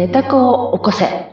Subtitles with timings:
[0.00, 1.04] 寝た子を起こせ。
[1.04, 1.28] は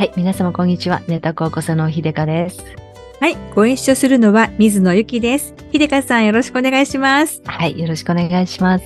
[0.00, 1.00] い、皆様こんにちは。
[1.08, 2.62] 寝た子を起こせのひでかです。
[3.20, 3.38] はい。
[3.54, 5.54] ご一緒するのは水野ゆきです。
[5.72, 7.40] 秀香さんよろしくお願いします。
[7.46, 8.84] はい、よろしくお願いします。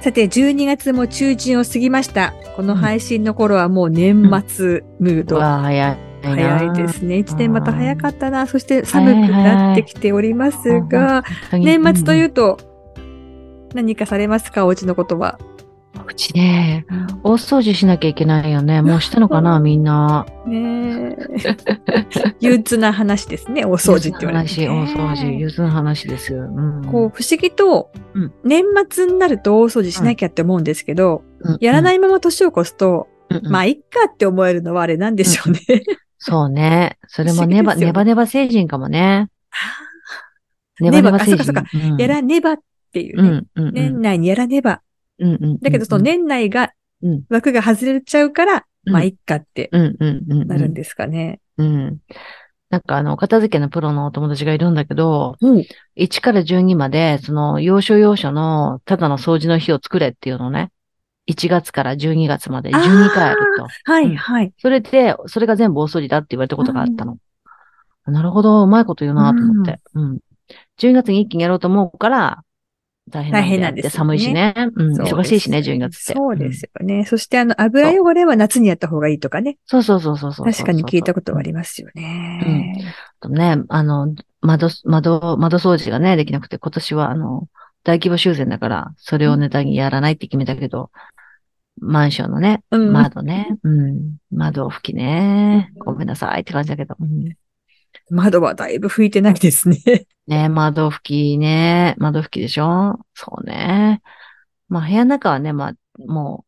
[0.00, 2.34] さて、12月も中旬を過ぎました。
[2.54, 5.38] この配信の頃はもう年末ムード。
[5.38, 6.05] わあ、早いな。
[6.34, 7.18] 早いですね。
[7.18, 8.46] 一年また早かったな。
[8.46, 12.58] そして寒くなってきておりますが、年末といううと、
[13.74, 14.64] 何かされますか？
[14.66, 15.38] お家のことは。
[15.40, 15.56] ん。
[16.08, 16.86] うちね、
[17.24, 18.80] 大掃除しなきゃいけないよね。
[18.82, 20.26] もうしたのかな、みんな。
[20.46, 22.36] ねえ。
[22.40, 23.64] 憂鬱な話ですね。
[23.64, 26.34] お掃除って言われて、話、大掃除、ゆずの話です。
[26.34, 26.84] うん。
[26.84, 35.60] こう、不思議とうん、年末になると大掃除しなきゃって思うんですけど、うん、やらないいまま年を越すと、うんうんまあ、いっかって思えるのはあれなんでしょうね。
[36.18, 36.98] そうね。
[37.08, 39.28] それもネバ、ねネバネバ成人かもね。
[40.80, 41.42] ネバネバ成人。
[41.42, 42.58] あそっかそっうんやらねばっ
[42.92, 43.42] ていうね。
[43.54, 43.74] うん、うん。
[43.74, 44.82] 年内にやらねば。
[45.18, 45.58] うん、うん。
[45.58, 46.72] だけど、その年内が
[47.02, 50.48] うん、枠が外れちゃうから、うんまあ、いっかってうん、うん、うん。
[50.48, 51.40] なるんですかね。
[51.58, 51.98] うん。
[52.70, 55.64] なんかあの、片付けのプロのお友達がいるんだけど、うん。
[55.96, 60.70] 1から12まで、その、要所要所の、ただの掃除の日を作れっていうのね。
[61.28, 63.66] 1月から12月まで12回あると。
[63.84, 64.52] はい、うんはい。
[64.58, 67.18] それで、それが全部大掃除だって言われたことがあったの。
[68.06, 69.80] なるほど、うまいこと言うなと思って。
[69.94, 70.18] うん。
[70.78, 72.42] 12月に一気にやろうと思うから、
[73.08, 74.54] 大変なんだよ大変なんですよね寒いしね。
[74.74, 75.00] うん。
[75.00, 76.12] 忙しいしね、12月って。
[76.12, 77.04] そうですんよね。
[77.04, 79.58] そして、あの、油汚れは夏にやった方がいいとかね。
[79.66, 80.46] そうそうそうそうそう。
[80.46, 82.94] 確かに聞いたことはありますよね。
[83.20, 87.48] とね、あの、窓、窓、窓掃除がね、できなくて、今年は、あの、
[87.84, 90.90] 大規模修繕だから、それをネタにやらないって決めたけど、
[91.78, 92.92] マンションのね、うん。
[92.92, 97.34] 窓ね、うん、窓拭きね、ごめんなさいって感じだけど、うん、
[98.10, 100.06] 窓はだいぶ拭いてないですね。
[100.26, 102.98] ね、窓拭きね、窓拭きでしょ？
[103.14, 104.00] そうね。
[104.68, 105.72] まあ、部屋の中はね、まあ、
[106.06, 106.44] も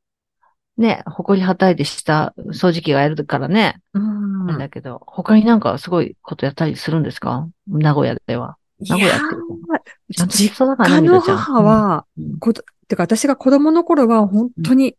[0.77, 4.59] う、ね、埃はたいてした掃除機がやるからね、うん。
[4.59, 7.49] だけど、他になんかすごいことやったりするんですか？
[7.67, 8.57] 名古屋では。
[8.81, 10.27] 名古屋っていうか。
[10.29, 12.39] 実家の母、は、うん。
[12.39, 14.97] こと、てか私が子供の頃は本当に、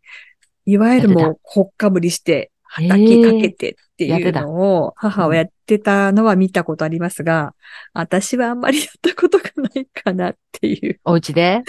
[0.65, 7.55] いわゆるもう、ほっかぶりして、叩きかけてっていうのを、母はやってたのは見たことありますが、
[7.93, 10.99] 私はあんまりやったことがないかなっていう。
[11.03, 11.63] お家で？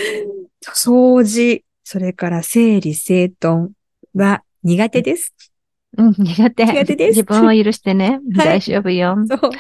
[0.62, 3.70] 掃除、それから整理整頓
[4.14, 5.34] は苦手です。
[5.98, 6.64] うん、苦手。
[6.64, 8.20] 苦手です自分は許してね。
[8.36, 9.16] はい大丈夫よ。
[9.28, 9.50] そう、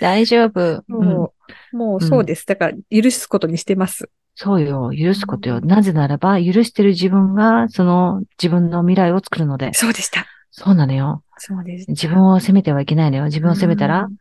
[0.00, 0.84] 大丈夫。
[0.88, 1.32] うんも
[1.72, 2.46] う、もうそうです。
[2.46, 4.10] だから、許すことにしてます。
[4.34, 4.92] そうよ。
[4.96, 5.60] 許すことよ。
[5.60, 9.72] なぜならば、許してる自分が、その自分の未来を作るので。
[9.74, 10.26] そうでした。
[10.50, 11.22] そうなのよ。
[11.38, 11.90] そうです。
[11.90, 13.24] 自分を責めてはいけないのよ。
[13.24, 14.16] 自分を責めたらうん、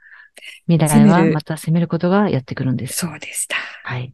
[0.67, 2.97] 未来はまた責めることがやってくるんです。
[2.97, 3.57] そうでした。
[3.83, 4.07] はい。
[4.07, 4.13] で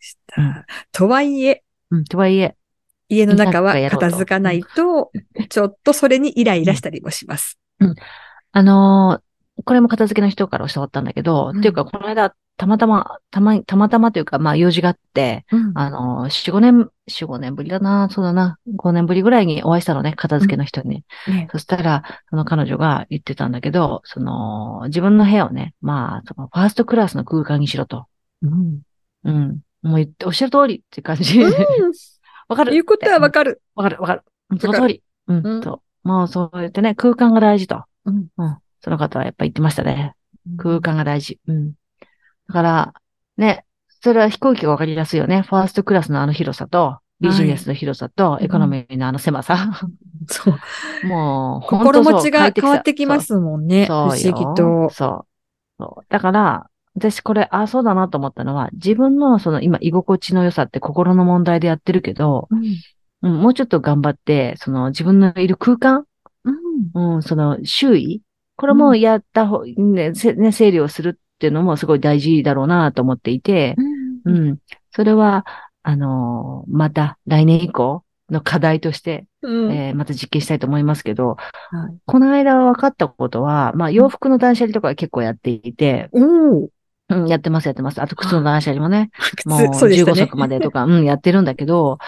[0.00, 2.56] したとはいえ、うん、とはいえ、
[3.12, 5.12] 家の中は片付かないと、
[5.48, 7.58] ちょっとそれにイライラしたりもします。
[8.52, 9.32] あのー
[9.64, 21.04] これも片付けの人から教わったんだけど、うんっていうか、この間、たまたま、たま、たまたまというか、まあ、用事があって、うんあのー、4、5年、4、5年ぶりだな、そうだな、5年ぶりぐらいにお会いしたのね、片付けの人に。
[21.28, 28.06] ねそしたら、その彼女が言ってたんだけど、その、自分の部屋をね、まあ、その、ファーストクラスの空間にしろと。
[28.42, 28.80] うん
[29.24, 29.60] うん。
[29.82, 31.40] もう言って、おっしゃる通りって感じ。
[32.48, 33.62] わかる言うことはわかる。
[33.74, 34.22] わかる、わかる。
[34.50, 35.02] うんその通り。
[35.28, 36.08] うん、うんそう。
[36.08, 37.84] もうそう言ってね、空間が大事と。
[38.04, 38.58] うんうん。
[38.80, 40.14] その方はやっぱ言ってましたね。
[40.58, 41.38] 空間が大事。
[41.46, 41.72] うん。
[42.48, 42.94] だから、
[43.36, 45.42] ね、それは飛行機がわかりやすいよね。
[45.42, 49.70] ファーストクラスのあの広さと、ビジネスの広さと、いエコノミーのあの狭さ。
[50.26, 51.06] そう。
[51.06, 53.84] もう、心持ちが変わってきますもんね。
[53.84, 54.90] 不そう思議よと。
[54.90, 55.26] そう。
[55.78, 56.04] そう。
[56.08, 62.48] だから、私これ、あ、そうだなと思ったのは、自分のその今居心地の良さって心の問題でやってるけど、
[63.22, 66.04] うん、もうちょっと頑張って、その自分のいる空間？
[66.44, 66.50] う
[67.00, 67.14] ん。
[67.14, 68.20] うん、その周囲？
[68.56, 73.74] これもやった方、ね、せね、整理をするっていうのもすごい大事だろうなと思っていて、
[74.24, 74.36] うん。
[74.36, 74.58] うん。
[74.90, 75.46] それは、
[75.82, 79.72] あのーまた来年以降の課題として、うん。
[79.72, 81.36] えーまた実験したいと思いますけど、
[81.70, 81.96] はい。
[82.04, 86.68] この間分かったことは、まあ洋服の断捨離とかは結構やっていて、おー
[87.14, 88.00] うん、やってます、やってます。
[88.00, 89.10] あと靴の断捨離もね、
[89.46, 91.98] もう靴そうでした15ね足までとか、うん、やってるんだけど、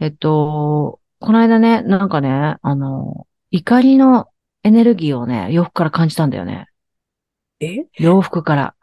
[0.00, 4.28] えっと、この間ね、なんかね、あの、怒りの
[4.62, 6.66] エネルギーをね、洋服から感じたんだよね。
[7.60, 7.86] え？
[7.98, 8.74] 洋服から。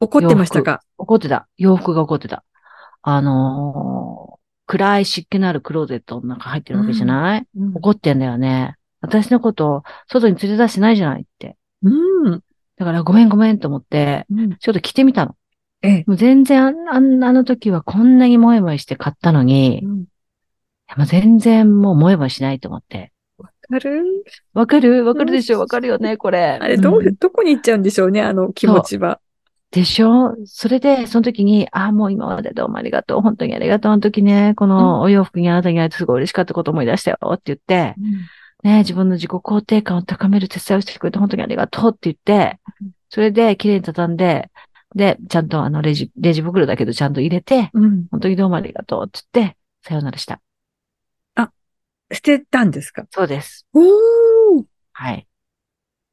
[0.00, 0.80] 怒ってましたか？
[0.98, 1.48] 怒ってた。
[1.58, 2.44] 洋服が怒ってた。
[3.02, 4.40] あのー
[4.70, 8.76] 暗い湿気のあるクローゼットの中入ってるわけじゃない、うん怒ってんだよね。
[9.00, 11.56] 私のこと、外に連れ出してないじゃないって。
[11.82, 12.40] うん。
[12.80, 15.36] だからごめんごめんと思って、うんちょっと着てみたの。
[15.82, 16.04] ええ。
[16.06, 20.04] もう全然あんあの時はこんなにもえもえして買ったのに、うん
[20.96, 23.12] もう全然もうもえもえしないと思って。
[23.38, 24.24] わかる？
[24.54, 25.04] わかる？
[25.04, 25.60] わかるでしょ？
[25.60, 26.58] わかるよねこれ。
[26.60, 29.20] あれ、どう、んどこに行っちゃうんでしょうね、あの気持ちは。
[29.70, 30.34] でしょ？
[30.46, 33.20] それで、その時に、ああ、もう今までどうもありがとう。
[33.20, 33.92] 本当にありがとう。
[33.92, 37.94] あの時ね、このお洋服にあなたに会えてすごい嬉しかったこと思い出したよって言って、
[38.62, 44.50] ね、自分の自己肯定感を高める手伝いをしてくれて本当にありがとうって言ってうん、それで綺麗に畳んで、
[44.94, 48.06] で、ちゃんとあのレジ、レジ袋だけどちゃんと入れて、うん。
[48.10, 50.40] 本当にどうもありがとうって言って、さよならした。
[52.12, 53.04] 捨てたんですか？
[53.10, 53.68] そうです。
[53.72, 55.28] おーはい。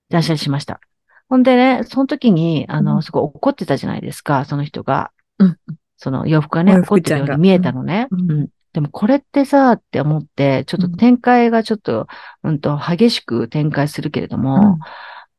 [0.10, 0.80] 断捨離しました。
[1.28, 5.12] ほんでね、その時に、あの、うんすごい怒ってたじゃないですか、その人が。
[5.40, 5.58] うん
[5.98, 8.08] その洋服がね、怒ってるように見えたのね。
[8.12, 8.50] ううんん。
[8.74, 12.08] でもこれってさ、って思って、ちょっと展開がちょっと、
[12.44, 14.80] うんと、激しく展開するけれども、うん。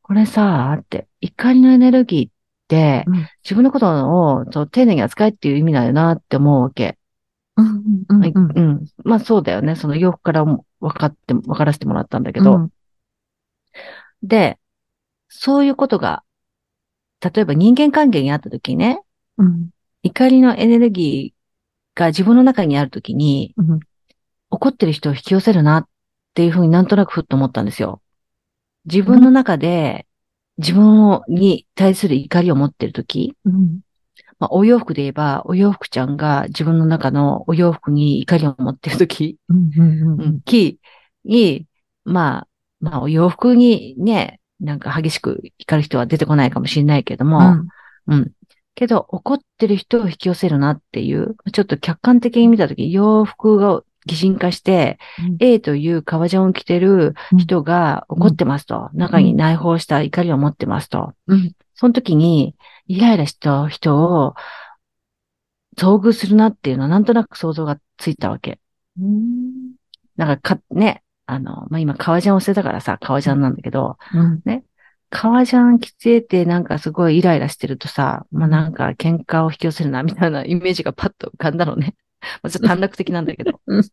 [0.01, 2.31] これさ、って、怒りのエネルギーっ
[2.67, 3.27] て、うん。
[3.43, 6.97] 自分のことを丁寧に扱いっていう意味だよなって思うわけ。
[7.55, 8.51] うんうんはいうん。
[8.55, 8.85] うん。
[9.03, 9.75] まあそうだよね。
[9.75, 12.69] その洋服からも分かって、分からせてもらったんだけど、うん。
[14.23, 14.57] で、
[15.27, 16.23] そういうことが、
[17.21, 19.01] 例えば人間関係にあった時にね、
[19.37, 19.69] うん。
[20.03, 21.38] 怒りのエネルギー
[21.99, 23.79] が自分の中にある時に、うん。
[24.51, 25.87] 怒ってる人を引き寄せるなっ
[26.33, 28.01] ていうふうになんとなくふっと思ったんですよ。
[28.85, 30.07] 自分の中で
[30.57, 33.81] 自分をに対する怒りを持ってる時、うん。
[34.39, 40.79] まあ、お洋服で言えば、お洋服ちゃんが自分の中のお洋服に怒りを持ってる時、うんうんうん、き、
[41.25, 41.67] に、
[42.05, 42.47] まあ、
[42.79, 47.39] まあ、お洋服にね、なんか激しく怒る人は出てこないかもしれないけども、
[48.07, 48.31] うん。
[48.79, 55.37] けど、怒ってる人を引き寄せるなっていう、ちょっと客観的に見たとき、洋服が擬人化して、うん。
[55.41, 61.51] A という革ジャンを着てる人が怒ってますと、中に内包した怒りを持ってますと、うん。
[61.75, 62.55] その時に、
[62.87, 64.35] イライラした人を
[65.77, 68.61] 遭遇するなっていうのはなんとなく想像がついたわけ。
[68.97, 69.73] うん。
[70.15, 74.41] なんかか、ね、あの、まあ、今、革ジャンを捨てたからさ、革ジャンなんだけど、うん
[75.09, 81.95] 革ジャン着ててなんかすごいイライラしてるとさ、まあ、なんか喧嘩を引き寄せるな、みたいな イメージがパッと浮かんだのね。
[82.43, 83.59] まあ、ちょっと短絡的なんだけど。
[83.65, 83.83] うん。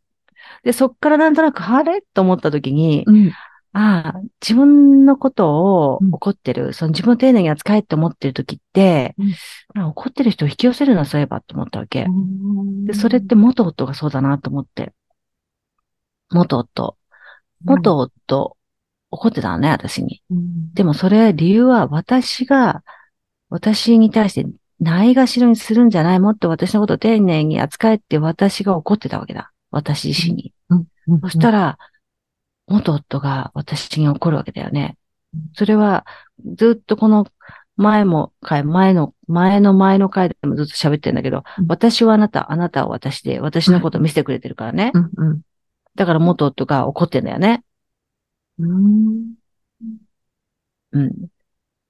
[0.62, 2.02] で、そっからなんとなく、あれ？
[2.14, 3.32] と思った時に、うん。
[3.72, 6.14] ああ、自分のことをうん。
[6.14, 9.82] 怒ってる、その自分を丁寧に扱えって思ってる時って、うん。
[9.82, 12.04] あ怒ってる人を引き寄せるな、そういえばって思ったわけ。
[12.04, 12.84] うん。
[12.86, 14.92] で、それって元夫がそうだなと思って。
[16.30, 16.96] 元夫。
[17.64, 18.56] 元夫、
[19.10, 20.22] 怒ってたのね、私に。
[20.30, 22.82] うんでもそれ、理由は私が、
[23.48, 24.46] 私に対して
[24.80, 29.52] ないがしろにするんじゃないもっと私のことを丁寧に扱えって私が怒ってたわけだ。
[29.70, 30.52] 私自身に。
[30.68, 31.78] うんうんそしたら、
[32.66, 34.96] 元夫が私に怒るわけだよね
[35.34, 35.40] うん。
[35.54, 36.04] それは、
[36.56, 37.26] ずっとこの
[37.76, 44.92] 前も回、前の、前の前の回でもずっと喋ってるんだけど、うん私はあなた、あなたは私で、私のことを見せてくれてるからね。
[45.94, 47.62] だから元夫が怒ってんだよね。
[48.58, 49.34] うん
[50.92, 51.28] うん。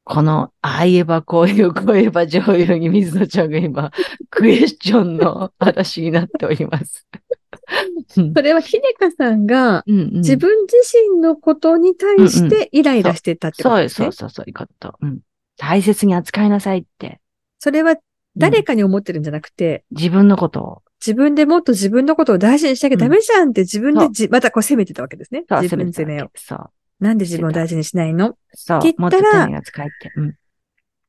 [0.05, 3.91] この、ああ言えばこういう、こう言えば上優に水野ちゃんが今、
[4.31, 7.07] クエスチョンの話になっております。
[8.17, 10.77] うんそれは、ひねかさんが、うんうん自分自
[11.13, 14.07] 身のことに対してイライラしてたってことそうですね。
[14.07, 14.97] そうそうそう、いうこと。
[15.01, 15.21] うん。
[15.57, 17.21] 大切に扱いなさいって。
[17.59, 17.99] それはうん
[18.39, 20.83] 誰かに思ってるんじゃなくて、自分のことを。
[21.01, 25.45] 自分でもっと自分のことを大事にしなきゃダメじゃんって自分でじ、またこう責めてたわけですね。
[25.49, 26.31] そう、自分責めを。
[26.35, 26.71] そう。
[27.01, 28.39] なんで自分を大事にしないの？
[28.55, 28.93] そうって。
[28.93, 29.47] 言もっったら。
[29.47, 30.35] うん。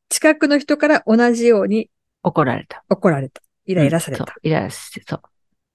[0.09, 1.89] 近くの人から同じように
[2.23, 2.83] 怒られた。
[2.89, 3.41] 怒られた。
[3.65, 4.23] イライラされた。
[4.23, 5.21] うんそうイライラして、そう。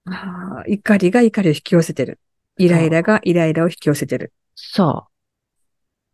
[0.07, 2.19] ああ怒りが怒りを引き寄せてる。
[2.59, 4.33] イライラがイライラを引き寄せてる。
[4.54, 5.12] そう。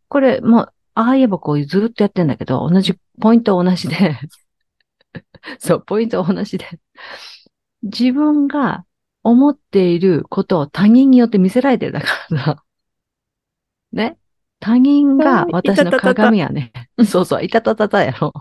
[0.08, 4.18] これ、もう、ああ言えばこういうずっとやってんだけど、同じ、ポイントは同じで、
[5.58, 6.66] そう、ポイントは同じで、
[7.82, 8.84] 自分が
[9.22, 12.64] 思っていることを他人によって見せられてるだからさ。
[13.92, 14.16] ね
[14.60, 16.72] 他人がうん私の鏡やね。
[17.06, 18.32] そうそう、いたたたたやろ。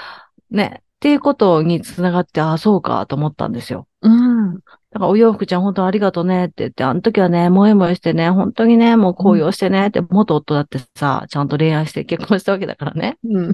[0.50, 0.82] ね。
[0.96, 3.86] っていうことにつながって、ああ、そうか、と思ったんですよ。
[4.00, 4.54] うん。
[4.54, 13.18] だからお洋服ちゃん本当ありがとうねって言って、あの時はね、もえもえしてね、本当にね、もう高揚してねって、元夫だってさ、ちゃんと恋愛して結婚したわけだからね。
[13.24, 13.52] うん。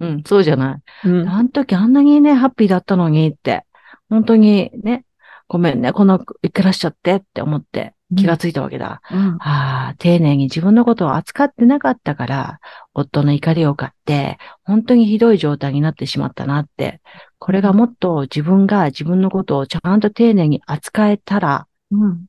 [0.00, 1.08] うん、そうじゃない。
[1.08, 1.28] うん。
[1.28, 3.66] あの時あんなにね、ハッピーだったのにって、
[4.08, 5.04] 本当にね、
[5.48, 9.00] ごめんね、この、いってらっしゃってって思って気がついたわけだ。
[9.10, 9.36] うん。
[9.40, 12.60] ああ、丁寧に自分のことを扱ってなかったから、
[12.94, 17.00] 夫の怒りを買って、本当にひどい状態になってしまったなって。
[17.38, 22.26] これがもっと自分が自分のことをちゃんと丁寧に扱えたらうん。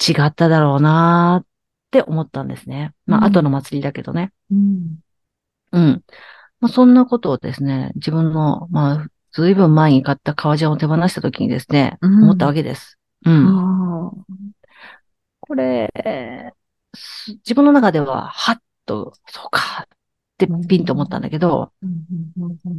[0.00, 1.46] 違っただろうなーっ
[1.90, 2.92] て思ったんですね。
[3.06, 4.32] まあ、うん後の祭りだけどね。
[4.50, 4.98] うん。
[5.72, 6.04] うん。
[6.60, 12.98] まあ、そんなことをですね、自分の、まあ、ずいぶん前に買った革ジャンを手放した時にですね、うん思ったわけです。
[13.24, 13.46] うん。
[13.46, 14.12] あ
[15.40, 15.92] これ、
[16.94, 19.88] す自分の中では、はっと、そうか、っ
[20.38, 21.72] てピンと思ったんだけど、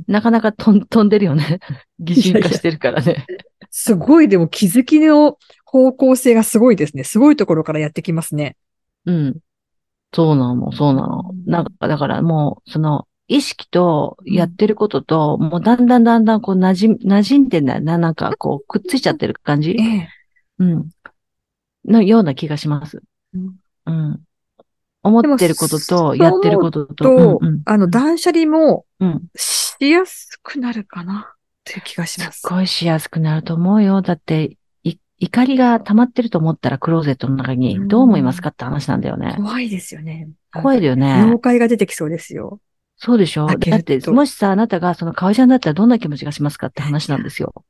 [0.07, 1.59] なかなか飛ん飛んでるよね。
[1.99, 3.25] 擬人化してるからね。
[3.69, 7.03] すごい、でも気づきの方向性がすごいですね。
[7.03, 8.55] すごいところからやってきますね。
[9.05, 9.37] うん。
[10.13, 11.31] そうなの、そうなの。
[11.45, 17.99] なんか、だからもう、その、意識とやってることと、もうだんだんだんだんこう馴染、馴染んでんだよな。
[17.99, 20.09] なんかこう、くっついちゃってる感じええ。
[20.57, 20.89] うん。
[21.85, 23.01] のような気がします。
[23.33, 23.55] うん
[23.85, 24.19] うん。
[25.03, 29.21] 思ってることと、やってることと、と、うんうんあの、断捨離もうん。
[29.35, 32.47] しやすくなるかな、っていう気がしすっます。
[32.49, 34.01] ごいしやすくなると思うよ。
[34.01, 39.35] だって、い怒りが溜まってると思ったらクローゼットの中うんにどう思いますかって話なんだよね。
[39.37, 40.29] 怖いですよね。
[40.51, 41.39] 怖いだよね妖。
[41.39, 42.59] 怪が出てきそうですよ。
[43.01, 43.45] そうでしょ？
[43.47, 47.65] だ開けるとって、もしさ、あなたがその革ジャンだったらどんな気持ちがしますかって話なんですよ。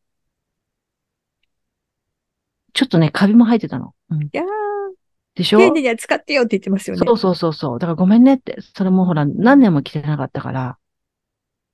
[2.74, 3.93] ちょっとね、カビも生えてたの。
[4.09, 4.45] うん、いやー、
[5.36, 5.59] でしょ？
[5.59, 7.03] 丁寧に扱ってよって言ってますよね。
[7.05, 7.79] そうそうそうそう。
[7.79, 8.57] だからごめんねって。
[8.75, 10.77] それもほら、何年も着てなかったから。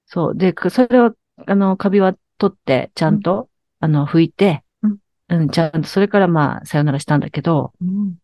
[0.06, 0.36] そう。
[0.36, 1.14] で、くそれを、
[1.48, 4.98] あの、カビは取って、ちゃんと、あの、拭いて、うん
[5.30, 8.16] うん、ちゃんと、それからまあ、さよならしたんだけど、うん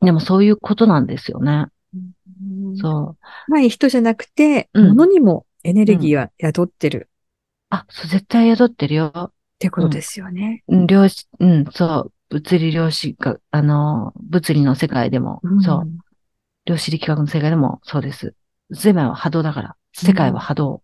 [0.00, 1.68] でもそういうことなんですよね。
[1.94, 3.16] うんそ
[3.48, 3.50] う。
[3.50, 7.08] 前人じゃなくて、うん物にもエネルギーは宿ってる
[7.70, 9.12] あ、そう、絶対宿ってるよ。
[9.14, 10.62] ってことですよね。
[10.68, 12.12] うん量子、うん、そう。
[12.30, 15.88] 物理量子が、あの、物理の世界でも、そう。
[16.64, 18.34] 量子力学の世界でもそうです。
[18.70, 19.76] 全部は波動だから。
[19.92, 20.72] 世界は波動。
[20.72, 20.80] うん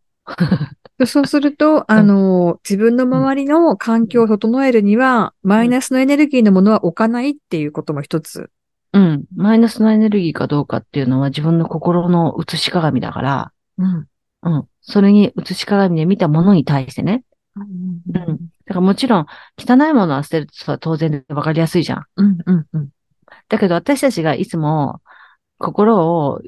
[1.06, 8.50] そうすると、 あの、自分の周りの環境を整えるには、マイナスのエネルギーのものは置かないっていうことも一つ。
[8.92, 9.24] うん。
[9.36, 14.06] マイナスのエネルギーかどうかっていうのは自分の心の映し鏡だから、うん。
[14.42, 14.68] うん。
[14.80, 17.24] それに映し鏡で見たものに対してね。
[17.56, 18.02] うん
[18.66, 19.26] だからもちろん、
[19.58, 22.04] 汚いものは捨てるとは当然で分かりやすいじゃん。
[22.16, 22.38] うん。
[22.46, 22.66] うん。
[22.72, 22.88] うん。
[23.48, 25.00] だけど私たちがいつも
[25.58, 26.40] 心を、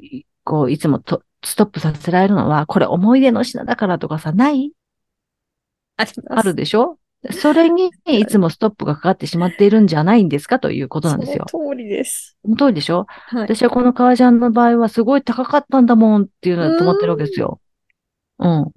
[0.43, 4.71] こう、いつもとストップさせられるのは、これ思い出の品だからとかさ、ない？
[6.29, 6.97] あるでしょ？
[7.31, 11.45] それにいつもストップがかかってしまっているんじゃないんですかということなんですよ。
[11.49, 12.37] その通りです。
[12.43, 13.05] その通りでしょ？
[13.07, 13.41] はい。
[13.43, 17.61] 私はこの革ジャンの場合はすごい高かったんだもんっていうので止まってるわけですよ。
[18.39, 18.71] うん。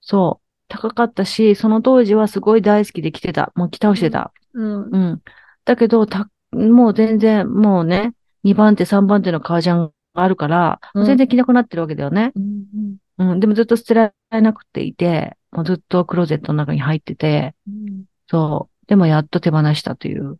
[0.00, 0.44] そう。
[0.68, 3.52] 高かったし、その当時はすごい大好きで着てた。
[3.54, 4.32] もう着倒してた。
[4.52, 4.82] うん。
[4.90, 5.22] うん。
[5.64, 8.12] だけど、た、もう全然、もうね、
[8.44, 12.32] 2番手、3番手の革ジャンがあるから、うん全然着なくなってるわけだよね。
[12.36, 12.96] うん。
[13.18, 13.40] うん。
[13.40, 17.77] でもずっと捨てられなくていて、もうずっとクローゼットの中に入ってて、うん。
[18.28, 18.86] そう。
[18.86, 20.38] でもやっと手放したという。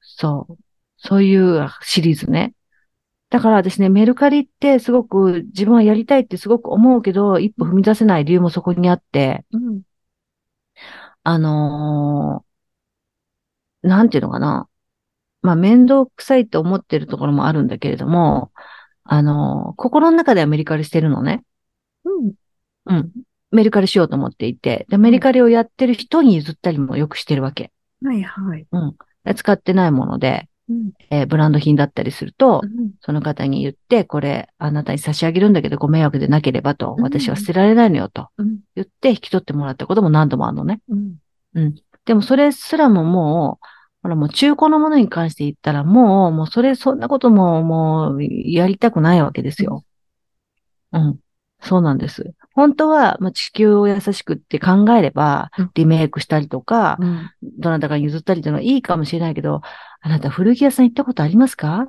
[0.00, 0.58] そう。
[0.98, 2.54] そういうシリーズね。
[3.30, 9.82] だから私ね、メルカリってすごく自分はやりたいってすごく思うけど、一歩踏み出せない理由もそこにあって、うん。
[11.24, 14.68] あのーなんていうのかな。
[15.42, 18.52] まあ、面倒くさいと思ってるところもあるんだけれども、
[19.04, 21.44] あのー心の中ではメルカリしてるのね。
[22.04, 22.34] うん。
[22.86, 23.12] うん。
[23.50, 27.72] メルカリしようと思っていて、で、メルカリをやってる人に譲ったりもよくしてるわけ。
[28.02, 28.66] はいはい。
[28.70, 28.96] うん。
[29.34, 30.92] 使ってないもので、うん。
[31.10, 32.92] えーブランド品だったりするとう、ん。
[33.00, 38.60] その方に言って、これ、あなたに差し上げるんだけど、ご迷惑でなければと、うん私は捨てられないのよとうん。
[38.76, 40.80] 言って引き取ってもらったことも何度もあるのね。
[41.54, 41.74] うん。
[42.04, 43.66] でもそれすらももう、
[44.02, 49.84] ほらもう中古のものに関して言ったらもう、もうそれ、そんなことももうやりたくないわけですよ。
[50.92, 51.18] うん。
[51.62, 52.34] そうなんです。
[52.54, 57.30] 本当は、まあ、地球を優しくって考えればうん、リメイクしたりとか、うん。
[57.58, 59.60] どなたかに譲ったりというのはいいかもしれないけど、
[60.00, 61.88] あなた古着屋さん行ったことありますか？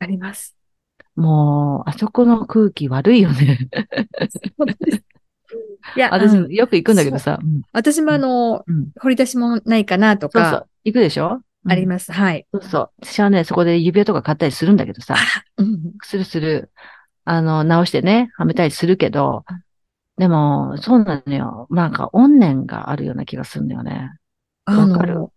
[0.00, 0.56] あります。
[1.14, 3.68] もう、あそこの空気悪いよね。
[5.96, 7.38] いや、私、うんよく行くんだけどさ。
[7.42, 10.68] うん私もあの、うん掘り出しもないかなとか、そうそう。
[10.84, 11.40] 行くでしょ？
[11.40, 11.70] す。
[11.70, 12.10] あります。
[12.12, 12.46] はい。
[12.52, 12.90] そうそう。
[13.02, 15.14] 私はね、そこで指輪とか買ったりするんだけどさ。
[15.58, 15.92] うん。
[16.02, 16.70] するする。
[17.24, 19.44] あの、直してね、はめたりするけど、
[20.18, 21.66] でも、そうなのよ。
[21.70, 24.10] なんか、怨念があるような気がするんだよね。
[24.64, 25.14] あわかる？
[25.14, 25.32] の、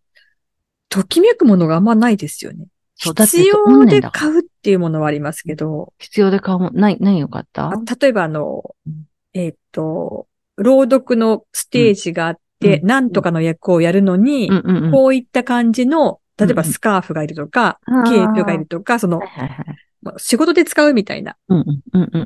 [0.89, 2.67] ときめくものがあんまないですよね。
[2.97, 3.85] 必要。
[3.85, 7.69] で買うっていうものはありますけど、必要で買うもん、何、何よかった？
[7.69, 14.91] あ例えばあのうん、えっと、朗読のステージがあって、うんなんとかの役をやるのにう、んうんうん。
[14.91, 19.65] こういった感じの、例えばうんうんスカーフがいるとか、あーケープがいるとか、そのはい、はいはい。
[20.05, 21.35] まあ仕事で使うみたいな。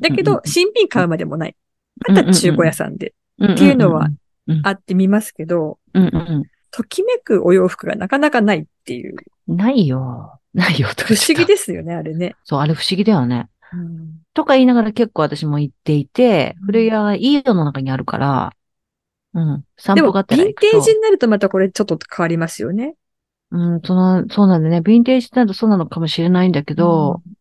[0.01, 1.55] だけど、新品買うまでもない。
[2.07, 4.09] うんうんうん、あとは中古屋さんでっっていうのは
[4.47, 5.79] うんあってみますけど、
[6.71, 9.15] ときめくお洋服がなかなかないっていう、
[9.47, 9.57] うん。
[9.57, 10.39] ないよ。
[10.53, 11.45] ないよ不思議で。
[11.45, 12.35] ですよね、あれね。
[12.43, 13.49] そう、あれ不思議だよね。
[13.73, 18.53] うんとか言いながら結構私も行っていて、古着屋がいい世の中にあるから、
[19.33, 19.65] うん。
[19.77, 20.53] 散でも、歩がてらヴィン。
[20.53, 22.95] テージになるとまたこれちょっと変わりますよね。
[23.51, 24.77] うん、その、そうなんだね。
[24.77, 27.33] ヴィンテージだとそうなのかもしれないんだけど、うん。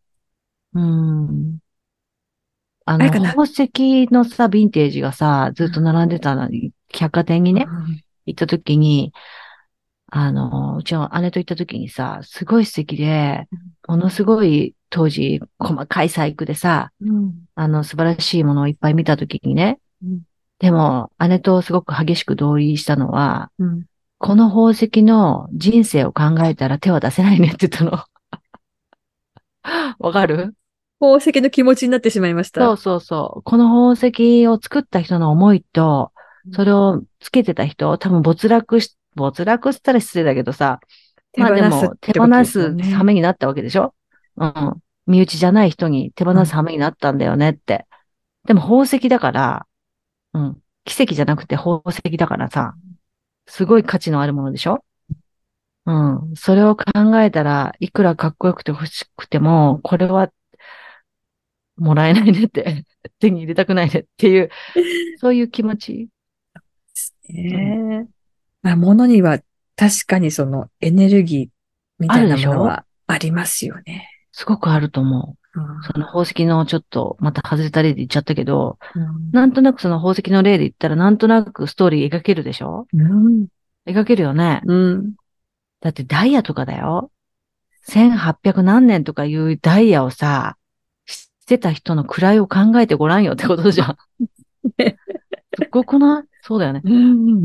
[2.85, 9.11] あの、あれかな宝石のさ、ヴィンテージがさ、ずっと並んでたのに、百貨店にね、うん行った時に、
[10.11, 13.47] あの、うちの姉と行った時にさ、すごい素敵で、
[13.87, 17.33] ものすごい当時、細かい細工でさ、うん。
[17.55, 20.21] あの、素晴らしいものをいっぱい見た時にね、うん
[20.59, 23.85] でも、姉とすごく激しく同意したのは、うん。
[24.17, 28.03] この宝石の人生を考えたら手は出せないねって言ったの。
[29.99, 30.53] わかる？
[30.99, 32.61] 宝石の気持ちになってしまいました。
[32.61, 33.43] そうそうそう。
[33.43, 36.11] この宝石を作った人の思いと、
[36.53, 40.79] それをつけてた人、多分没落し、没落したら失礼だけどさ、
[41.37, 43.93] まあでも、手放す羽目になったわけでしょ？
[44.37, 44.81] うん。
[45.05, 47.85] 身内じゃない人に手放す羽目になったんだよねって。
[48.45, 49.67] でも宝石だから、
[50.33, 50.57] うん。
[50.85, 52.73] 奇跡じゃなくて宝石だからさ、
[53.47, 54.83] すごい価値のあるものでしょ？
[55.85, 56.33] うん。
[56.35, 56.83] それを考
[57.21, 60.29] えたら、いくらかっこよくて欲しくても、これは、
[61.79, 62.85] もらえないねって、
[63.19, 64.49] 手に入れたくないねっていう、
[65.19, 66.09] そういう気持ち？
[67.29, 68.07] ね
[68.61, 69.39] まあ、物には
[69.75, 71.47] 確かにそのエネルギー
[71.99, 74.09] みたいなものはありますよね。
[74.31, 75.29] すごくあると思う。
[75.31, 75.39] うん
[75.81, 82.87] その宝石のちょっと、また外れた例で言っちゃったけど、うんなんとなくその宝石の例で言ったら、なんとなくストーリー描けるでしょ？
[82.93, 83.47] うん。
[83.87, 84.61] 描けるよね。
[84.65, 85.15] うん。
[85.81, 87.11] だってダイヤとかだよ。
[87.87, 90.57] 1800何年とかいうダイヤをさ、
[91.49, 93.97] 知ってた人の位を考えてごらんよってことじゃん。
[94.77, 96.23] すっごくない？
[96.43, 96.81] そうだよね。
[96.83, 97.41] うん。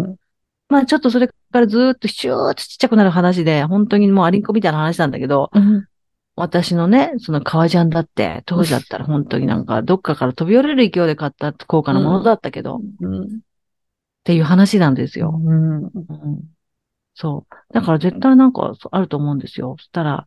[0.68, 5.86] まあちょっとそれからずーっとシューッとちっちゃくなる話で、本当にもうアリンコみたいな話なんだけど、うん。
[6.36, 13.40] 私のね、その革ジャンだって、当時だったら本当になんかどっかから飛び降りる勢いで買った高価なものだったけど、っうん。
[14.24, 15.40] ていう話なんですよ。
[15.42, 15.84] うん。
[15.84, 15.90] うん
[17.14, 17.54] そう。
[17.72, 19.76] だから絶対なんかあると思うんですよ。
[19.78, 20.26] そしたら、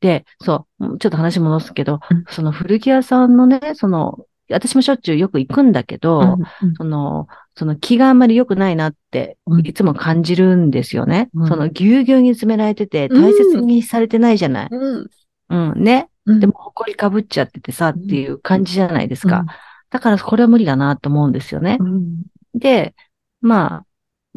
[0.00, 4.18] で、そう、ちょっと話戻すけど、うんその古着屋さんのね、その、
[4.50, 6.38] 私もしょっちゅうよく行くんだけど、
[6.78, 11.28] その、その気があんまり良くないなってうんいつも感じるんですよね。
[11.34, 14.68] うんそのぎゅうぎゅうに詰められてて大切にされてないじゃない。
[14.70, 15.10] うん。
[15.50, 16.08] うん、ね。
[16.24, 19.40] うんでも、埃かぶっちゃっててさ、っていう感じじゃないですか。
[19.40, 19.46] うん
[19.90, 21.78] だから、これは無理だなと思うんですよね。
[21.80, 22.22] うん。
[22.54, 22.94] で、
[23.40, 23.86] まあ、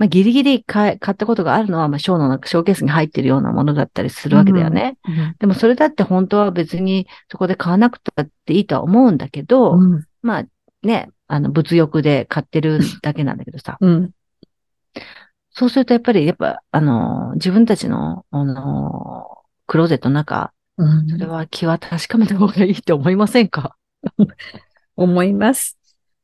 [0.02, 4.98] まあ、ギリギリ買ったことがあるのは、まあ、ショーの中、ショーケースに入ってるようなものだったりするわけだよね。
[5.38, 10.04] でも、それだって本当は別にそこで買わなくたっていいとは思うんだけど、うん。
[10.24, 10.44] まあ、
[10.82, 13.78] ね、あの、物欲で買ってるだけなんだけどさ。
[13.80, 14.10] うん。
[15.52, 19.28] そうすると、やっぱり、やっぱ、あの、自分たちの、あの、
[19.68, 23.76] クローゼットの中、うんそれは気は確かめた方がいいって思いませんか？
[24.98, 25.78] 思います。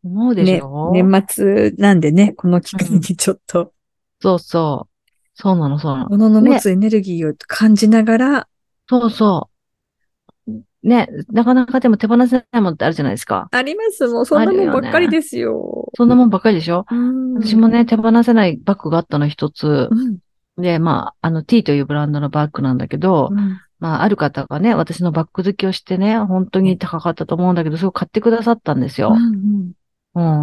[0.07, 3.73] 思うでしねょ、、年末なんでね、この期間にちょっと、
[4.21, 5.11] そうそう。
[5.35, 6.09] そうなの、そうなの。
[6.09, 8.47] 物の持つエネルギーを感じながら、
[8.89, 10.51] そうそう。
[10.83, 13.49] ね、なかなかでも手放せないものってあるじゃないですか。
[13.51, 14.07] あります。
[14.07, 15.89] もうそんなもんばっかりですよ。
[15.95, 19.95] そんなもんばっかりでしょ、うん私もね、手放せないバッグがあったの一つう。
[19.95, 20.17] ん。
[20.61, 29.13] で、まあ、あの T というブランドのバッグなんだけど、うんまあ、ある方がね、私のバッグ好きをしてね、本当に高かったと思うんだけど、それを買ってくださったんですよ。
[29.15, 29.71] うんうん。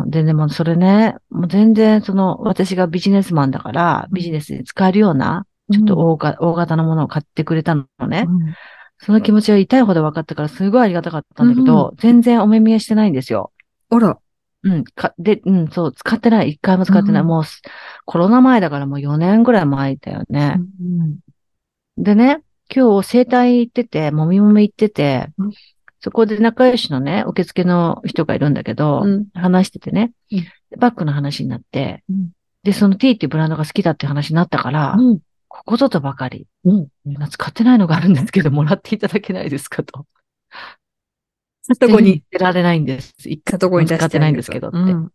[0.06, 8.26] で、でもそれね、もう全然その、私がビジネスマンだから、ビジネスに使えるような、ちょっと大が大型のものを買ってくれたのね。
[8.28, 8.54] うん
[8.98, 13.52] その気持ちは痛いほど分かったから、すごいありがたかったんだけど、全然お目見えしてないんですよ。
[13.90, 14.18] あら。
[14.62, 14.84] うん。
[14.84, 16.50] か、で、うん、そう、使ってない。
[16.50, 17.22] 一回も使ってない。
[17.22, 17.60] うんもうす、
[18.06, 20.58] コロナ前だからもう4年ぐらい前だよね。
[21.98, 22.40] でね、
[22.74, 25.52] 今日生体行ってて、もみもみ行ってて、うん
[26.04, 30.44] そこで仲良しのね、受付の人がいるんだけど、うん話しててね、うん
[30.78, 32.30] バッグの話になって、うん
[32.62, 40.06] で、その T っていうブランドが好きだって話になったから、うんここぞとばかり、うん今使ってないのがあるんですけど、もらっていただけないですかと。
[41.62, 43.14] そこに手に入れられないんです。
[43.24, 44.76] 一回そこに出使ってないんですけどって。
[44.76, 45.10] うん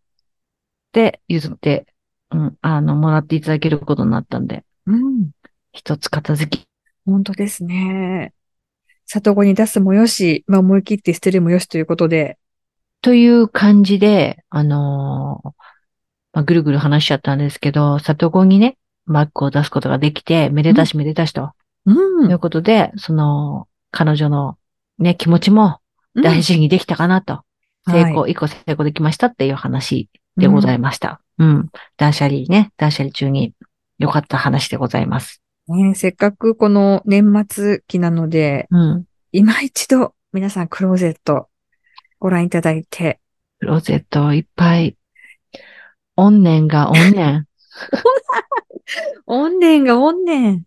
[0.91, 1.85] で、譲って、
[2.31, 5.29] うん、あの、もらっていただけることになったんで、うん。
[5.71, 6.65] 一つ片付き。
[7.05, 8.33] 本当ですね。
[9.09, 12.37] 里子に出すもよし、まあ思い切って捨てるもよしということで。
[13.01, 15.49] という感じで、あのー
[16.33, 21.51] まあ、ぐるぐる話しちゃったんですけど、里子にね、バッグを出すことができて、めでたしめでたしと、
[21.85, 24.57] ういうことで、その、彼女の
[24.99, 25.79] ね、気持ちも
[26.15, 27.41] 大事にできたかなと、
[27.87, 31.21] 成功、一個成功できましたっていう話でございました。
[31.39, 31.69] うん。
[31.97, 33.53] 断捨離ね、断捨離中に
[33.97, 35.41] 良かった話でございます。
[35.69, 39.05] ね、せっかくこの年末期なので、うん。
[39.31, 41.47] 今一度皆さんクローゼット
[42.19, 43.19] ご覧いただいて。
[43.59, 44.97] クローゼットいっぱい。
[46.17, 47.47] 怨念が怨念。
[49.27, 50.63] 怨念が怨念。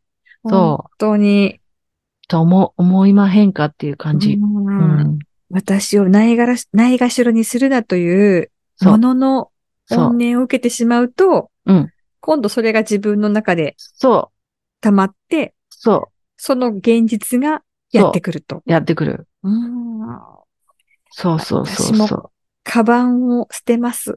[0.47, 0.53] そう。
[0.53, 1.61] 本当に。
[2.29, 4.35] と思、思いまへんかっていう感じ。
[4.35, 5.19] うんうん。
[5.51, 9.53] 私をないがらし、ないがしろにするなというものの。
[9.91, 11.93] 怨念を受けてしまうと、うん
[12.25, 14.42] 今度それが自分の中でそう。
[14.83, 18.57] 溜まって、そその現実がやってくると。
[18.59, 18.63] う。
[18.67, 19.27] やってくる。
[19.43, 20.03] うん
[21.15, 22.31] そうそうそうそう。
[22.65, 24.17] カバンを捨てます。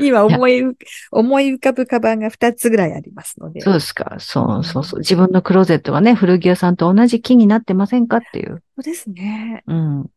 [0.00, 0.74] 今思い浮
[1.12, 3.60] 思い浮かぶカバンが2つぐらいありますので。
[3.60, 4.16] そうですか。
[4.18, 5.00] そうそうそう。
[5.00, 8.62] 自分のクローゼットがね、古着屋さんと同じ木になってませんかっていう。
[8.76, 9.62] そうですね。
[9.66, 10.10] うん。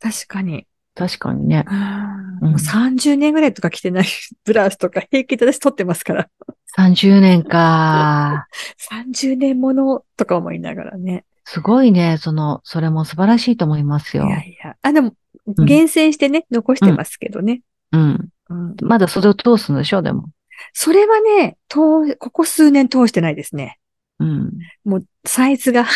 [0.00, 0.66] 確かに。
[0.98, 1.64] 確かにね。
[1.68, 4.06] うんもう30年ぐらいとか着てない
[4.44, 6.28] ブラウスとか平気で私取ってますから。
[6.76, 8.46] 30年か。
[8.92, 11.24] 30年ものとか思いながらね。
[11.44, 12.16] すごいね。
[12.18, 14.28] その、それも素晴らしいと思いますいよ。
[14.28, 14.76] やいや。
[14.82, 15.14] あ、でも、
[15.46, 17.62] うん厳選してね、残してますけどね。
[17.92, 18.28] うん。
[18.50, 20.28] うんまだそれを通すんでしょでも。
[20.72, 23.78] それはね、通ここ数年通してないですね。
[24.20, 24.52] うん。
[24.84, 25.86] もう、サイズが。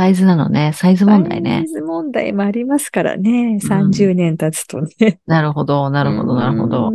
[0.00, 0.72] サイズなのね。
[0.74, 1.66] サイズ問題ねサイ。
[1.68, 3.58] ズ問題もありますからね。
[3.62, 5.20] 30年経つとね。
[5.26, 6.90] なるほど、なるほど、なるほど。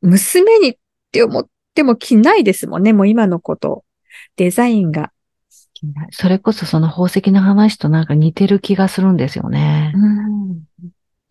[0.00, 0.76] 娘にっ
[1.12, 2.94] て思っても着ないですもんね。
[2.94, 3.84] もう今のこと。
[4.36, 5.12] デザインが。
[6.10, 9.92] それこそその宝石の話となんか似てる気がするんですよね。
[9.94, 10.62] うん。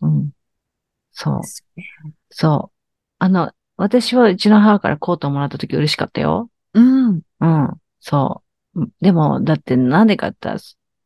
[0.02, 0.30] うん。
[1.10, 1.40] そう。
[2.30, 2.76] そう。
[3.18, 6.48] あの、私はうちの母からコートをもらった時嬉しかったよ。
[6.74, 7.22] うん。
[7.40, 7.70] うん。
[7.98, 8.45] そう。
[8.76, 10.48] うんでも、だってなんでかって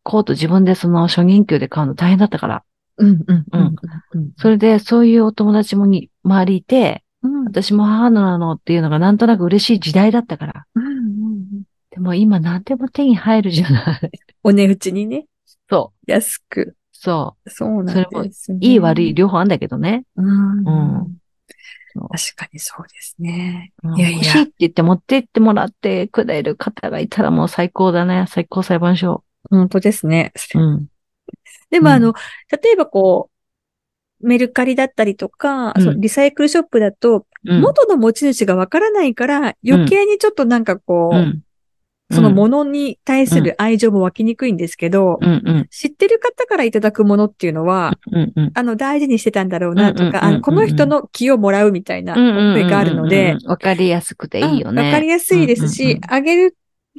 [0.03, 2.65] コート自分でその初任給で買うの大変だったから。
[2.99, 3.25] うん。
[3.27, 3.45] うん。
[3.53, 3.77] うん
[4.15, 4.31] うん。
[4.37, 7.45] それで、そういうお友達もに、周りいて、うん。
[7.45, 10.67] 私も母のなのっていうのがなんとなく嬉しい時代だったから。
[10.75, 11.63] うん。
[11.91, 14.11] でも今何でも手に入るじゃない。
[14.43, 15.27] お値打ちにね。
[15.69, 16.11] そう。
[16.11, 16.77] 安く。
[16.93, 18.59] そそうなんです、ね。
[18.63, 18.65] う。
[18.65, 20.05] いい悪い両方あんだけどね。
[20.17, 20.69] うん。
[20.69, 20.71] う
[21.03, 21.20] ん
[21.95, 23.73] 確かにそうですね。
[23.83, 28.27] うんいやいや欲しいって言って持って行ってもらってくれる方がいたらもう最高だね。
[28.29, 29.25] 最高裁判所。
[29.51, 30.33] 本当ですね。
[30.55, 30.87] うん。
[31.71, 32.15] でも、うんあの、
[32.63, 33.31] 例えばこ
[34.23, 37.61] う、メルカリだったりとか、うんリサイクルショップだと、うん。
[37.61, 41.43] 元の持ち主がわからないから、余計にちょっとなんかこう、うん。
[42.13, 45.67] そのものに対する愛情も湧きにくいんですけど、うんうん。
[45.71, 48.51] 知ってる方からいただくものっていうのは、うんうん。
[48.55, 54.83] あの、大事にしてたんだろうなとか、うんうんうんうんあのこの人の気をもらうみたいなうんうんうんうん声があるので、わかりやすくていいよね。
[54.83, 56.57] うんわかりやすいですし、うんうんうんあげる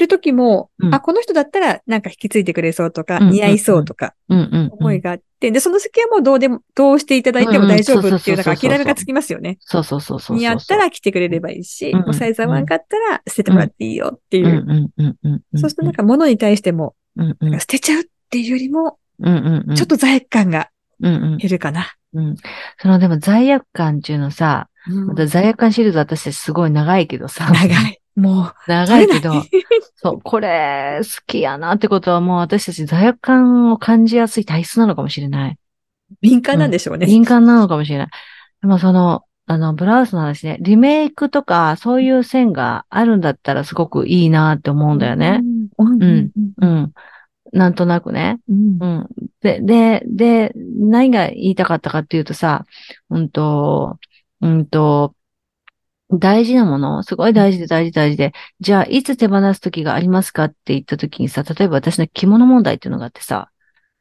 [0.07, 4.71] 時も、うんあ、この人だったらなんか引き継いでくれそうとか、うんうんうん似合いそうとか、うんうんうん。
[4.79, 9.57] 思いがあって、で、その先はもうどうでも、どうしていただいても大丈夫っていう、なんか諦めがつきますよね。
[9.61, 10.37] そうそうそうそう。
[10.37, 14.47] 似合ったら着てくれればいいし、うんうんおサイズ合わんかったら捨ててもらっていいよっていう。
[14.47, 15.59] うんうんうんうんうん。
[15.59, 19.75] そうするとなんか物に対しても、うんうん、捨てちゃうっていうよりも、うんうんうん。
[19.75, 20.69] ちょっと罪悪感が
[21.01, 21.93] うんうん減るかな。
[22.13, 22.35] うん。
[22.79, 27.49] そのでも罪悪感っていうのさ、うんまた罪悪感シリーズ私たちすごい長いけどさ。
[27.51, 28.00] 長い。
[28.15, 29.33] もう、長いけど
[29.95, 35.57] そう、これ好きやなってことはもう私たち罪悪感を感じやすい体質なのかもしれない。
[36.21, 37.05] 敏感なんでしょうね。
[37.05, 38.07] 敏感なのかもしれない。
[38.61, 45.41] でもその、あの、ブラウスの話ね、リメイクとかそういう線があるんだったらすごくいいなって思うんだよね。
[45.77, 46.01] うん。
[46.01, 46.31] うん。
[46.57, 46.93] うん。
[47.53, 48.39] なんとなくね。
[48.49, 48.85] うんう。
[48.85, 49.07] ん。
[49.41, 52.65] で、で、で、何が言いたかったかっていうとさ、
[53.09, 53.99] うんと、
[54.41, 55.15] うんと、
[56.13, 63.49] 大事なもの、すごい大事で大事で大事で、じゃあ、いつ手放す時がありますかって言った時にさ、例えば私の着物問題っていうのがあってさ、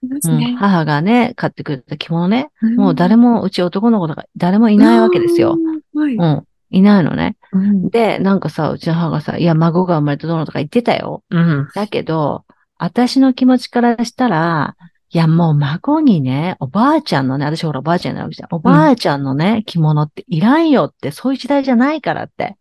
[0.02, 0.56] うん。
[0.56, 5.58] 母がね、買ってくれた着物ね、うんもう誰も、うち男の子とか誰もいないわけですよ。。
[5.94, 6.14] はい。
[6.14, 6.46] うん。
[6.70, 7.36] いないのね。
[7.52, 7.90] うん。
[7.90, 11.22] で、なんかさ、うちの母がさ、いや、孫が生まれたどうのとか言ってたよ。
[11.30, 11.68] うん。
[11.74, 12.44] だけど、
[12.78, 14.76] 私の気持ちからしたら、
[15.12, 18.48] いや、もう孫にね、おばあちゃんのね、私ほらおばあちゃんなわけじゃん。
[18.54, 22.56] おばあちゃんのね、着物っていらんよって、そういう時代じゃないからって。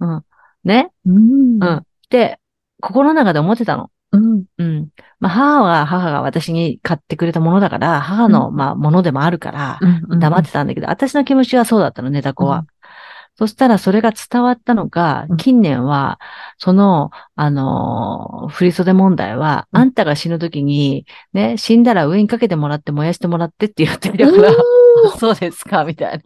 [0.00, 0.24] うん。
[0.64, 0.90] ね？
[1.04, 1.76] うんうん。
[1.76, 2.40] って、
[2.80, 3.90] 心の中で思ってたの。
[4.12, 4.44] うん。
[4.56, 4.88] うん。
[5.20, 10.20] まあ、母は、母が私に買ってくれたものだから、母の、うんまあ、ものでもあるから、うん。
[10.20, 12.64] 黙ってたんだけど、私の気持ちはそうだったのね、タコは。
[13.38, 16.20] うんそしたらそれが伝わったのがうん、近年は、
[16.56, 19.80] その、あのー、振袖問題は、うん。
[19.80, 24.54] あんたが死ぬ時に、ね、死んだら上にかけてもらって燃やしてもらってって言ってるから、
[25.18, 26.22] そうですか、みたいな。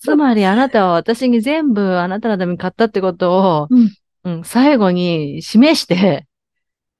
[0.00, 3.90] つまりあなたは私に全部あなたのために買ったってことを、うん。
[4.24, 6.26] うん最後に示して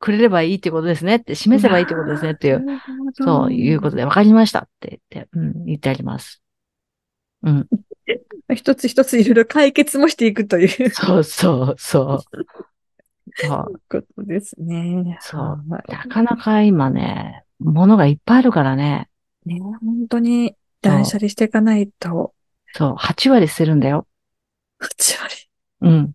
[0.01, 2.66] くれればいいってことですねって、示せばいいってことですねっていう、
[3.14, 6.42] そういうことで分かりましたって言って、うん、言ってあります。
[7.44, 7.68] うん。
[8.54, 10.90] 一つ一ついろいろ解決もしていくという。
[10.90, 12.46] そうそうそう。
[13.34, 13.80] そう。
[13.88, 15.18] ことですね。
[15.20, 19.08] そうはなかなか今ね、物がいっぱいあるからね。
[19.46, 22.34] いね、本当に断捨離していかないと。
[22.74, 24.06] そう、8割捨てるんだよ。
[24.80, 25.48] 8割。
[25.82, 26.12] うん。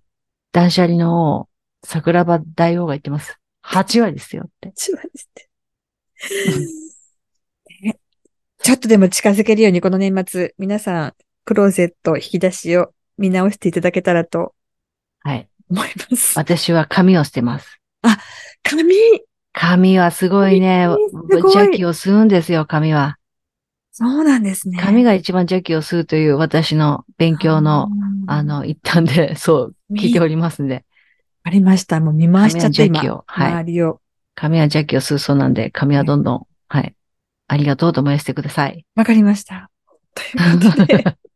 [0.52, 1.47] 断捨離の
[1.84, 3.38] 桜庭大王が言ってます。
[3.63, 4.69] 8割ですよって。
[4.69, 5.50] 8割って。
[7.84, 8.00] ね
[8.63, 11.13] ちょっとでも近づけるようにこの年末、皆さん、
[11.48, 14.54] クローゼット引き出しを見直していただけたらと
[15.22, 15.48] はい。
[15.70, 16.38] 思います。
[16.38, 17.80] 私は紙を捨てます。
[18.64, 18.94] 紙
[19.54, 20.90] 紙はすごいね、
[21.30, 23.18] 邪気を吸うんですよ、紙は。
[23.94, 24.78] そうなんですね。
[24.78, 27.88] 紙が一番邪気を吸うという私の勉強の、
[28.28, 30.84] あの、一端で、そう、聞いておりますんで。
[31.44, 32.02] ありました。
[32.02, 33.00] もう見回しちゃって今。
[33.16, 34.02] をはい周りを。
[34.36, 36.94] 紙は邪気を吸うそうなんで、紙はどんどん、はい。
[37.48, 38.86] ありがとうと燃やしてください。
[38.96, 39.72] わかりました。
[40.14, 41.04] ということで、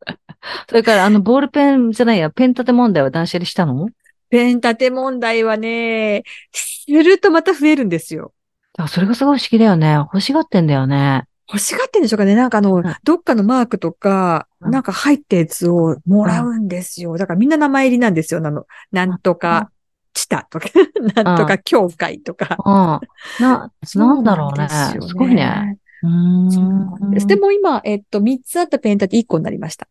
[0.68, 3.88] それから、あの、ボールペンじゃないや、ペン立て問題は断捨離したの？
[4.28, 8.32] ペン立て問題はね、するとまた増えるんですよ。
[8.78, 9.92] あそれがすごい不思議だよね。
[9.92, 11.24] 欲しがってんだよね。
[11.48, 17.16] 欲しがってんでしょうかねなんかあの、うんどっかのマークとか、うんなんか入ったやつをもらうんですよ。
[17.18, 18.40] だからみんな名前入りなんですよ。
[18.40, 19.70] なの、なんとか、
[20.14, 20.68] チタとか、
[21.14, 22.56] なんとか協会とか。
[22.64, 23.44] うん。
[23.44, 24.68] な、なんだろうね。
[24.68, 25.78] すごいね。。
[26.02, 26.06] う。
[26.08, 27.10] ん。
[27.26, 29.88] でも今、えっと、3つあったペン立て1個になりました。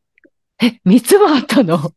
[0.61, 1.79] え、三つもあったの？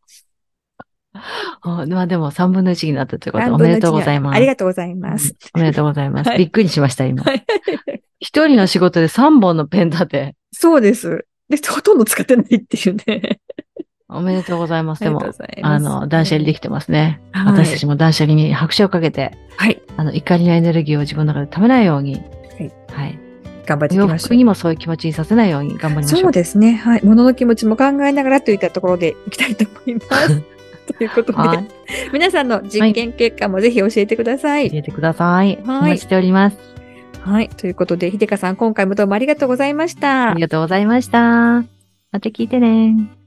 [1.14, 4.36] あまあでも3分の1になったということで、おめでとうございます。
[4.36, 5.34] ありがとうございます。
[5.54, 6.28] うんおめでとうございます。
[6.28, 7.22] はいびっくりしました、今。
[7.22, 7.44] はい
[8.20, 10.34] 一人の仕事で3本のペン立て。
[10.50, 11.26] そうです。
[11.50, 13.38] で、ほとんど使ってないっていうね。
[14.08, 15.04] おめでとうございます。
[15.04, 15.22] でも
[15.62, 17.20] あの、断捨離できてますね。
[17.32, 19.82] はい私たちも断捨離に拍手をかけて、はい。
[19.96, 22.18] あの、怒りのエネルギーを自分の中で溜めないように、い
[22.92, 23.23] はい。
[23.66, 24.26] 頑張ってい洋きましょう。
[24.28, 26.20] 服にもそういう気持ちにさせないように頑張りましょう。
[26.22, 26.74] そうですね。
[26.74, 27.00] はい。
[27.04, 30.42] 物の気持ちも考えながらといったところでいきたいと思います。
[30.98, 31.68] ということで、はい。
[32.12, 34.70] 皆さんの実験結果もぜひ教えてください。
[34.70, 35.46] 教えてください。
[35.46, 36.56] はいお待ちしております。
[37.20, 37.48] はい。
[37.48, 40.42] ということで、ひでかさん、今回もどうもありがとうございましたあり。
[40.42, 41.64] がとうございました。
[42.12, 43.23] また聞いてね。